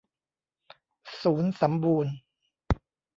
[1.21, 2.13] ศูนย์สัมบูรณ์